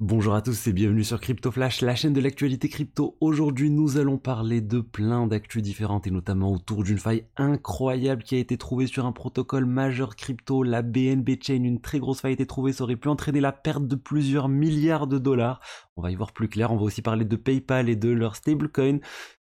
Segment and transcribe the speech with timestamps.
[0.00, 3.16] Bonjour à tous et bienvenue sur Crypto Flash, la chaîne de l'actualité crypto.
[3.20, 8.36] Aujourd'hui, nous allons parler de plein d'actus différentes et notamment autour d'une faille incroyable qui
[8.36, 11.64] a été trouvée sur un protocole majeur crypto, la BNB Chain.
[11.64, 14.48] Une très grosse faille a été trouvée, ça aurait pu entraîner la perte de plusieurs
[14.48, 15.58] milliards de dollars.
[15.96, 16.70] On va y voir plus clair.
[16.70, 19.00] On va aussi parler de PayPal et de leur stablecoin.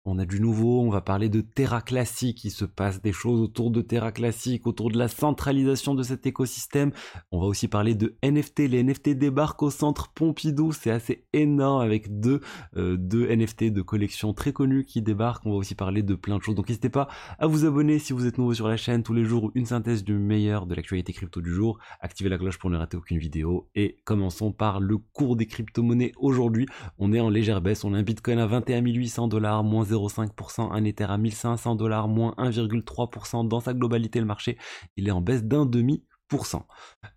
[0.06, 3.38] On a du nouveau, on va parler de Terra Classic, il se passe des choses
[3.38, 6.90] autour de Terra Classic, autour de la centralisation de cet écosystème.
[7.32, 11.82] On va aussi parler de NFT, les NFT débarquent au centre Pompidou, c'est assez énorme
[11.82, 12.40] avec deux,
[12.78, 15.44] euh, NFT de collection très connus qui débarquent.
[15.44, 18.14] On va aussi parler de plein de choses, donc n'hésitez pas à vous abonner si
[18.14, 21.12] vous êtes nouveau sur la chaîne tous les jours, une synthèse du meilleur de l'actualité
[21.12, 21.78] crypto du jour.
[22.00, 26.12] Activez la cloche pour ne rater aucune vidéo et commençons par le cours des crypto-monnaies
[26.16, 26.64] aujourd'hui.
[26.96, 30.72] On est en légère baisse, on a un Bitcoin à 21 800 dollars, moins 0,5%,
[30.72, 33.46] un Ether à 1500 dollars, moins 1,3%.
[33.48, 34.58] Dans sa globalité, le marché,
[34.96, 36.04] il est en baisse d'un demi.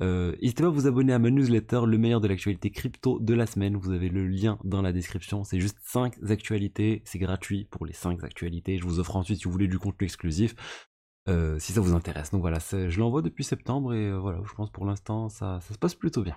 [0.02, 3.34] Euh, N'hésitez pas à vous abonner à ma newsletter, le meilleur de l'actualité crypto de
[3.34, 3.78] la semaine.
[3.78, 5.44] Vous avez le lien dans la description.
[5.44, 7.02] C'est juste 5 actualités.
[7.06, 8.78] C'est gratuit pour les 5 actualités.
[8.78, 10.56] Je vous offre ensuite, si vous voulez, du contenu exclusif.
[11.30, 12.32] Euh, si ça vous intéresse.
[12.32, 15.78] Donc voilà, je l'envoie depuis septembre et euh, voilà, je pense pour l'instant ça, se
[15.78, 16.36] passe plutôt bien.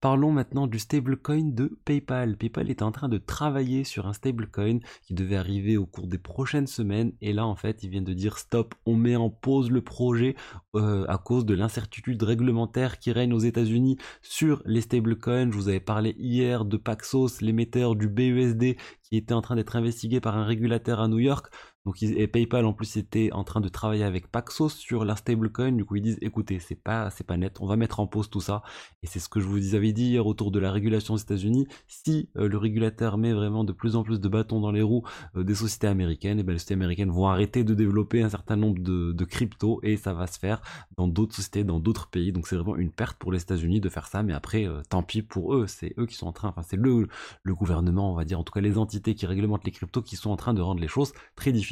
[0.00, 2.36] Parlons maintenant du stablecoin de PayPal.
[2.36, 6.16] PayPal est en train de travailler sur un stablecoin qui devait arriver au cours des
[6.16, 9.68] prochaines semaines et là en fait ils viennent de dire stop, on met en pause
[9.68, 10.36] le projet
[10.76, 15.50] euh, à cause de l'incertitude réglementaire qui règne aux États-Unis sur les stablecoins.
[15.50, 19.74] Je vous avais parlé hier de Paxos, l'émetteur du BUSD qui était en train d'être
[19.74, 21.52] investigué par un régulateur à New York.
[21.86, 25.72] Donc et PayPal en plus était en train de travailler avec Paxos sur la stablecoin.
[25.72, 28.28] Du coup ils disent écoutez c'est pas c'est pas net, on va mettre en pause
[28.28, 28.62] tout ça.
[29.02, 31.66] Et c'est ce que je vous avais dit hier autour de la régulation aux États-Unis.
[31.88, 35.04] Si euh, le régulateur met vraiment de plus en plus de bâtons dans les roues
[35.36, 38.56] euh, des sociétés américaines, et ben les sociétés américaines vont arrêter de développer un certain
[38.56, 40.60] nombre de, de cryptos et ça va se faire
[40.98, 42.30] dans d'autres sociétés, dans d'autres pays.
[42.32, 44.22] Donc c'est vraiment une perte pour les États-Unis de faire ça.
[44.22, 46.76] Mais après euh, tant pis pour eux, c'est eux qui sont en train, enfin c'est
[46.76, 47.08] le
[47.42, 50.16] le gouvernement on va dire, en tout cas les entités qui réglementent les cryptos qui
[50.16, 51.69] sont en train de rendre les choses très difficiles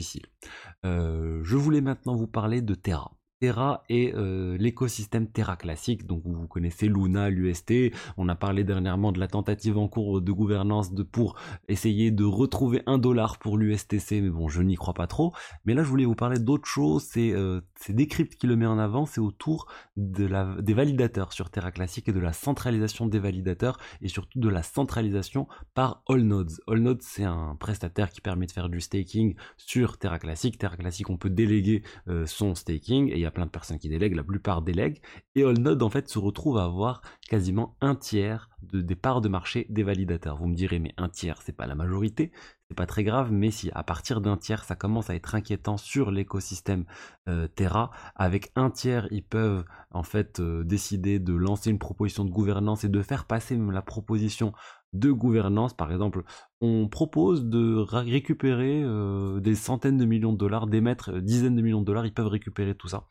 [0.85, 3.18] euh, je voulais maintenant vous parler de Terra.
[3.41, 6.07] Terra et euh, l'écosystème Terra classique.
[6.07, 7.93] Donc vous connaissez Luna, l'UST.
[8.17, 11.37] On a parlé dernièrement de la tentative en cours de gouvernance pour
[11.69, 15.33] essayer de retrouver un dollar pour l'USTC, mais bon, je n'y crois pas trop.
[15.65, 17.03] Mais là, je voulais vous parler d'autre chose.
[17.03, 19.07] C'est euh, Decrypt qui le met en avant.
[19.07, 19.67] C'est autour
[19.97, 24.63] des validateurs sur Terra classique et de la centralisation des validateurs et surtout de la
[24.63, 26.53] centralisation par AllNodes.
[26.67, 30.59] AllNodes, c'est un prestataire qui permet de faire du staking sur Terra classique.
[30.59, 34.25] Terra classique, on peut déléguer euh, son staking et plein de personnes qui délèguent, la
[34.25, 35.01] plupart délèguent,
[35.35, 39.29] et AllNode en fait se retrouve à avoir quasiment un tiers de, des parts de
[39.29, 40.37] marché des validateurs.
[40.37, 42.33] Vous me direz, mais un tiers, c'est pas la majorité,
[42.69, 45.77] c'est pas très grave, mais si à partir d'un tiers, ça commence à être inquiétant
[45.79, 46.85] sur l'écosystème
[47.29, 52.25] euh, Terra, avec un tiers, ils peuvent en fait euh, décider de lancer une proposition
[52.25, 54.53] de gouvernance et de faire passer même la proposition
[54.93, 55.75] de gouvernance.
[55.75, 56.25] Par exemple,
[56.61, 61.81] on propose de récupérer euh, des centaines de millions de dollars, d'émettre dizaines de millions
[61.81, 63.05] de dollars, ils peuvent récupérer tout ça.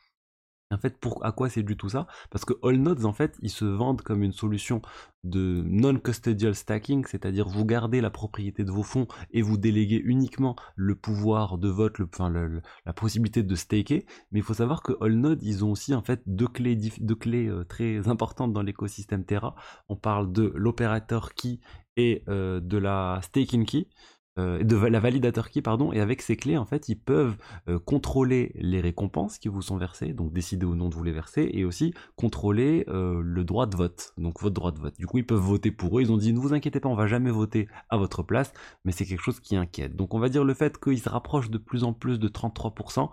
[0.69, 2.07] En fait, pour, à quoi c'est du tout ça?
[2.29, 4.81] Parce que AllNodes, en fait, ils se vendent comme une solution
[5.23, 10.55] de non-custodial stacking, c'est-à-dire vous gardez la propriété de vos fonds et vous déléguez uniquement
[10.75, 14.05] le pouvoir de vote, le, la possibilité de staker.
[14.31, 17.47] Mais il faut savoir que AllNodes, ils ont aussi en fait deux clés, deux clés
[17.47, 19.55] euh, très importantes dans l'écosystème Terra.
[19.87, 21.59] On parle de l'opérateur key
[21.95, 23.87] et euh, de la staking key.
[24.37, 27.37] Euh, de la validateur key, pardon, et avec ces clés, en fait, ils peuvent
[27.69, 31.11] euh, contrôler les récompenses qui vous sont versées, donc décider ou non de vous les
[31.11, 34.95] verser, et aussi contrôler euh, le droit de vote, donc votre droit de vote.
[34.97, 36.01] Du coup, ils peuvent voter pour eux.
[36.01, 38.53] Ils ont dit, ne vous inquiétez pas, on va jamais voter à votre place,
[38.85, 39.95] mais c'est quelque chose qui inquiète.
[39.95, 43.09] Donc, on va dire le fait qu'ils se rapprochent de plus en plus de 33%,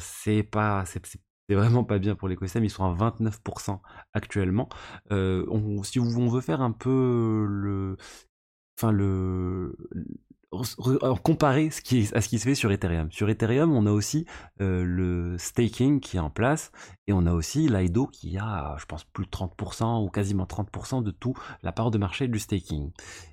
[0.00, 3.80] c'est pas, c'est vraiment pas bien pour l'écosystème, ils sont à 29%
[4.14, 4.68] actuellement.
[5.10, 7.96] si on veut faire un peu le,
[8.78, 9.76] enfin le
[11.22, 13.10] comparer ce qui à ce qui se fait sur Ethereum.
[13.12, 14.26] Sur Ethereum, on a aussi
[14.60, 16.72] euh, le staking qui est en place
[17.06, 21.02] et on a aussi l'IDO qui a, je pense, plus de 30% ou quasiment 30%
[21.02, 22.92] de tout la part de marché du staking.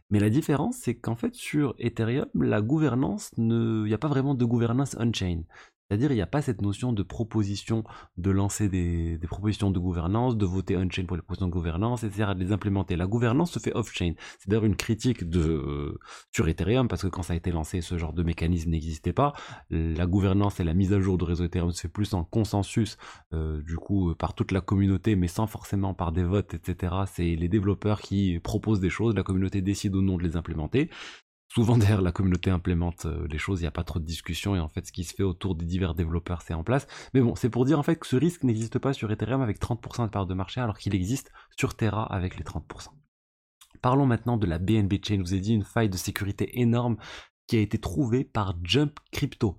[0.10, 4.36] Mais la différence, c'est qu'en fait, sur Ethereum, la gouvernance, il n'y a pas vraiment
[4.36, 5.42] de gouvernance on-chain.
[5.88, 7.84] C'est-à-dire, il n'y a pas cette notion de proposition,
[8.18, 12.32] de lancer des, propositions de gouvernance, de voter on-chain pour les propositions de gouvernance, etc.,
[12.36, 12.96] de les implémenter.
[12.96, 14.14] La gouvernance se fait off-chain.
[14.40, 16.00] C'est d'ailleurs une critique de, euh,
[16.32, 19.34] sur Ethereum, parce que quand ça a été lancé, ce genre de mécanisme n'existait pas.
[19.70, 22.98] La gouvernance et la mise à jour de réseau Ethereum se fait plus en consensus,
[23.34, 26.96] euh, du coup, par toute la communauté, mais sans forcément par des votes, etc.
[27.06, 30.90] C'est les développeurs qui proposent des choses, la communauté décide ou non de les implémenter.
[31.56, 34.58] Souvent derrière la communauté implémente euh, les choses, il n'y a pas trop de discussion
[34.58, 36.86] et en fait ce qui se fait autour des divers développeurs c'est en place.
[37.14, 39.62] Mais bon, c'est pour dire en fait que ce risque n'existe pas sur Ethereum avec
[39.62, 42.90] 30% de part de marché alors qu'il existe sur Terra avec les 30%.
[43.82, 45.16] Parlons maintenant de la BNB Chain.
[45.20, 46.98] Je vous ai dit une faille de sécurité énorme
[47.48, 49.56] qui a été trouvée par Jump Crypto.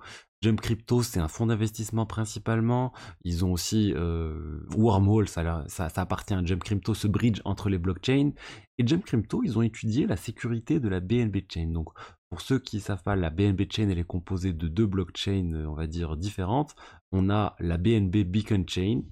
[0.47, 2.93] Jump Crypto, c'est un fonds d'investissement principalement.
[3.25, 5.67] Ils ont aussi euh, Wormhole, ça,
[5.97, 8.31] appartient à Jump Crypto, ce bridge entre les blockchains.
[8.79, 11.73] Et Jump Crypto, ils ont étudié la sécurité de la BNB Chain.
[11.73, 11.89] Donc,
[12.31, 15.65] pour ceux qui ne savent pas, la BNB Chain, elle est composée de deux blockchains,
[15.67, 16.77] on va dire, différentes.
[17.11, 19.03] On a la BNB Beacon Chain.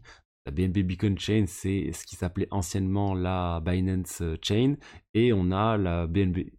[0.46, 4.76] La BNB Beacon Chain, c'est ce qui s'appelait anciennement la Binance Chain.
[5.14, 6.50] Et on a la BNB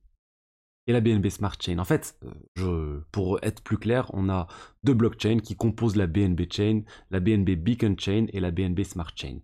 [0.88, 1.80] et la BNB Smart Chain.
[1.80, 2.18] En fait,
[2.56, 4.48] je, pour être plus clair, on a
[4.84, 9.12] deux blockchains qui composent la BNB Chain, la BNB Beacon Chain et la BNB Smart
[9.16, 9.40] Chain.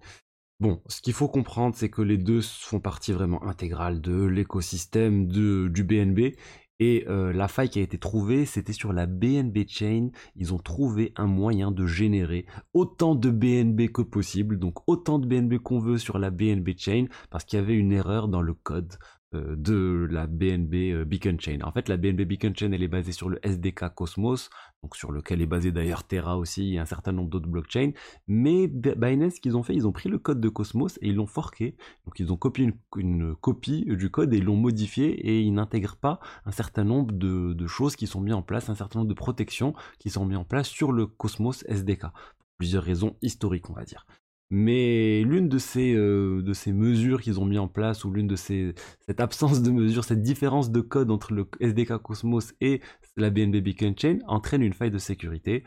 [0.60, 5.28] Bon, ce qu'il faut comprendre, c'est que les deux font partie vraiment intégrale de l'écosystème
[5.28, 6.36] du BNB.
[6.80, 10.10] Et euh, la faille qui a été trouvée, c'était sur la BNB Chain.
[10.36, 15.28] Ils ont trouvé un moyen de générer autant de BNB que possible, donc autant de
[15.28, 18.56] BNB qu'on veut sur la BNB Chain, parce qu'il y avait une erreur dans le
[18.56, 21.60] code euh, de la BNB euh, Beacon Chain.
[21.63, 24.50] En fait, la BNB Beacon Chain, elle est basée sur le SDK Cosmos,
[24.83, 27.92] donc sur lequel est basé d'ailleurs Terra aussi et un certain nombre d'autres blockchains.
[28.28, 31.16] Mais Binance, ce qu'ils ont fait, ils ont pris le code de Cosmos et ils
[31.16, 31.75] l'ont forqué.
[32.06, 35.98] Donc ils ont copié une, copie du code et ils l'ont modifié et ils n'intègrent
[35.98, 39.10] pas un certain nombre de, de, choses qui sont mises en place, un certain nombre
[39.10, 42.01] de protections qui sont mises en place sur le Cosmos SDK.
[42.01, 44.06] Pour plusieurs raisons historiques, on va dire.
[44.51, 48.27] Mais l'une de ces, euh, de ces mesures qu'ils ont mis en place, ou l'une
[48.27, 48.74] de ces,
[49.07, 52.81] cette absence de mesure, cette différence de code entre le SDK Cosmos et
[53.18, 55.63] la BNB Beacon Chain entraîne une faille de sécurité.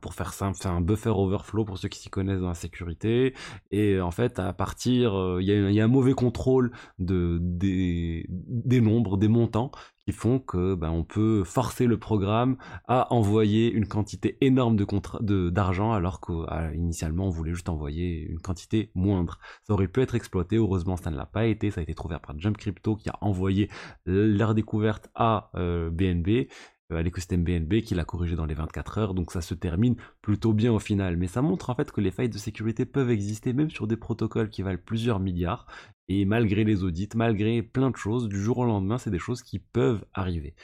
[0.00, 3.34] pour faire simple, c'est un buffer overflow pour ceux qui s'y connaissent dans la sécurité.
[3.70, 8.26] Et en fait, à partir, euh, il y, y, a un mauvais contrôle de, des,
[8.28, 9.70] des nombres, des montants,
[10.12, 12.56] font que ben, on peut forcer le programme
[12.86, 18.90] à envoyer une quantité énorme de d'argent alors qu'initialement on voulait juste envoyer une quantité
[18.94, 19.38] moindre.
[19.62, 22.16] Ça aurait pu être exploité, heureusement ça ne l'a pas été, ça a été trouvé
[22.24, 23.68] par Jump Crypto qui a envoyé
[24.06, 26.44] leur découverte à BNB euh,
[26.90, 29.96] euh, à l'écosystème BNB qui l'a corrigé dans les 24 heures, donc ça se termine
[30.22, 31.16] plutôt bien au final.
[31.18, 33.96] Mais ça montre en fait que les failles de sécurité peuvent exister même sur des
[33.96, 35.66] protocoles qui valent plusieurs milliards,
[36.08, 39.42] et malgré les audits, malgré plein de choses, du jour au lendemain, c'est des choses
[39.42, 40.54] qui peuvent arriver.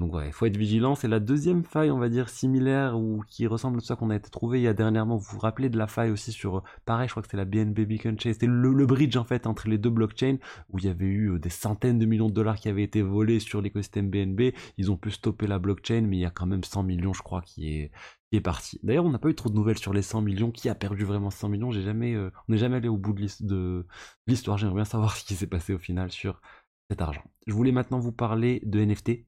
[0.00, 0.94] Donc ouais, il faut être vigilant.
[0.94, 4.16] C'est la deuxième faille, on va dire, similaire ou qui ressemble à ça qu'on a
[4.16, 5.16] été trouvé il y a dernièrement.
[5.16, 7.80] Vous vous rappelez de la faille aussi sur, pareil, je crois que c'était la BNB
[7.80, 8.32] Beacon Chain.
[8.32, 10.38] C'était le, bridge en fait entre les deux blockchains
[10.70, 13.02] où il y avait eu euh, des centaines de millions de dollars qui avaient été
[13.02, 14.54] volés sur l'écosystème BNB.
[14.78, 17.22] Ils ont pu stopper la blockchain, mais il y a quand même 100 millions, je
[17.22, 17.90] crois, qui est,
[18.32, 18.78] est parti.
[18.82, 20.50] D'ailleurs, on n'a pas eu trop de nouvelles sur les 100 millions.
[20.50, 21.70] Qui a perdu vraiment 100 millions?
[21.70, 23.86] J'ai jamais, euh, on n'est jamais allé au bout de
[24.26, 24.58] l'histoire.
[24.58, 26.40] J'aimerais bien savoir ce qui s'est passé au final sur
[26.88, 27.24] cet argent.
[27.46, 29.26] Je voulais maintenant vous parler de NFT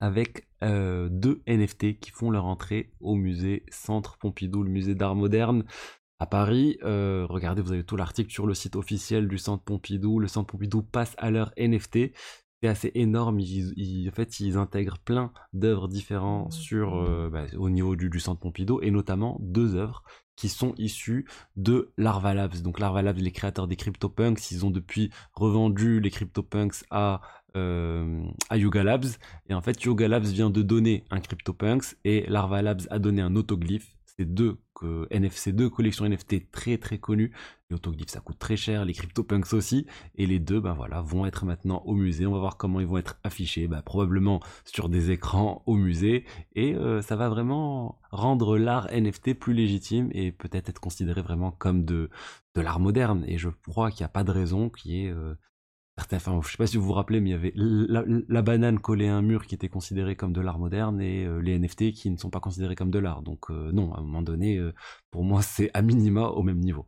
[0.00, 5.14] avec euh, deux NFT qui font leur entrée au musée Centre Pompidou, le musée d'art
[5.14, 5.64] moderne
[6.18, 6.78] à Paris.
[6.82, 10.18] Euh, regardez, vous avez tout l'article sur le site officiel du Centre Pompidou.
[10.18, 12.12] Le Centre Pompidou passe à leur NFT.
[12.62, 13.40] C'est assez énorme.
[13.40, 18.20] Ils, en fait, ils intègrent plein d'œuvres différentes sur, euh, bah, au niveau du, du,
[18.20, 20.02] Centre Pompidou et notamment deux œuvres
[20.36, 21.26] qui sont issus
[21.56, 22.62] de Larva Labs.
[22.62, 27.20] Donc Larva Labs, les créateurs des CryptoPunks, ils ont depuis revendu les CryptoPunks à,
[27.56, 29.06] euh, à Yuga Labs.
[29.48, 33.20] Et en fait, Yuga Labs vient de donner un CryptoPunks et Larva Labs a donné
[33.20, 33.96] un autoglyphe.
[34.20, 37.32] C'est deux que NFC, deux collections NFT très très connues.
[37.70, 39.86] Les autoglyphes ça coûte très cher, les CryptoPunks aussi.
[40.14, 42.26] Et les deux, ben voilà, vont être maintenant au musée.
[42.26, 46.26] On va voir comment ils vont être affichés, ben, probablement sur des écrans au musée.
[46.54, 51.52] Et euh, ça va vraiment rendre l'art NFT plus légitime et peut-être être considéré vraiment
[51.52, 52.10] comme de,
[52.54, 53.24] de l'art moderne.
[53.26, 55.34] Et je crois qu'il n'y a pas de raison qu'il y ait euh,
[56.12, 59.08] Enfin, je sais pas si vous vous rappelez, mais il y avait la, banane collée
[59.08, 62.10] à un mur qui était considérée comme de l'art moderne et euh, les NFT qui
[62.10, 63.22] ne sont pas considérés comme de l'art.
[63.22, 64.72] Donc euh, non, à un moment donné, euh,
[65.10, 66.86] pour moi, c'est à minima au même niveau.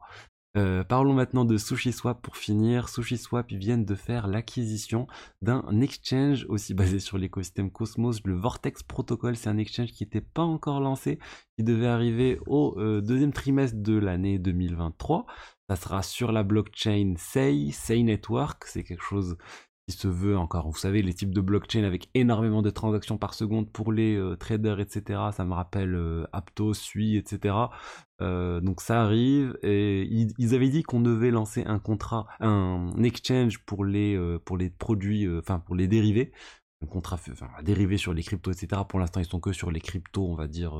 [0.89, 2.89] parlons maintenant de SushiSwap pour finir.
[2.89, 5.07] SushiSwap, ils viennent de faire l'acquisition
[5.41, 8.21] d'un exchange aussi basé sur l'écosystème Cosmos.
[8.25, 11.19] Le Vortex Protocol, c'est un exchange qui n'était pas encore lancé,
[11.57, 15.27] qui devait arriver au deuxième trimestre de l'année 2023.
[15.73, 18.65] Ça sera sur la blockchain Sei, Sei Network.
[18.67, 19.39] C'est quelque chose
[19.89, 20.69] qui se veut encore.
[20.69, 24.37] Vous savez, les types de blockchain avec énormément de transactions par seconde pour les euh,
[24.37, 25.19] traders, etc.
[25.35, 27.55] Ça me rappelle euh, Aptos, Sui, etc.
[28.21, 29.59] Euh, donc ça arrive.
[29.63, 34.69] Et ils, avaient dit qu'on devait lancer un contrat, un exchange pour les, pour les
[34.69, 36.33] produits, enfin pour les dérivés.
[36.83, 38.83] Un contrat, enfin, dérivé sur les cryptos, etc.
[38.87, 40.79] Pour l'instant, ils sont que sur les cryptos, on va dire,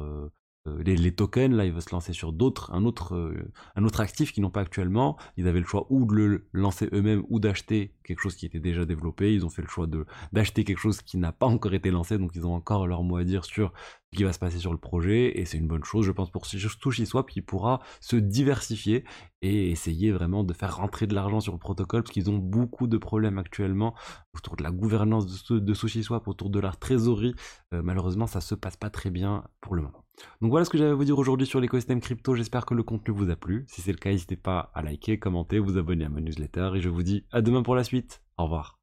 [0.69, 4.01] euh, les, tokens, là, ils veulent se lancer sur d'autres, un autre, euh, un autre
[4.01, 5.19] actif qu'ils n'ont pas actuellement.
[5.37, 8.61] Ils avaient le choix ou de le lancer eux-mêmes ou d'acheter quelque chose qui était
[8.61, 9.35] déjà développé.
[9.35, 12.17] Ils ont fait le choix de d'acheter quelque chose qui n'a pas encore été lancé,
[12.17, 13.73] donc ils ont encore leur mot à dire sur
[14.15, 16.45] qui va se passer sur le projet et c'est une bonne chose je pense pour
[16.45, 19.05] SushiSwap qui pourra se diversifier
[19.41, 22.87] et essayer vraiment de faire rentrer de l'argent sur le protocole parce qu'ils ont beaucoup
[22.87, 23.95] de problèmes actuellement
[24.35, 27.35] autour de la gouvernance de, de SushiSwap, autour de leur trésorerie.
[27.73, 30.02] Euh, malheureusement ça se passe pas très bien pour le moment.
[30.41, 32.35] Donc voilà ce que j'avais à vous dire aujourd'hui sur l'écosystème crypto.
[32.35, 33.65] J'espère que le contenu vous a plu.
[33.69, 36.81] Si c'est le cas, n'hésitez pas à liker, commenter, vous abonner à ma newsletter et
[36.81, 38.23] je vous dis à demain pour la suite.
[38.37, 38.82] Au revoir.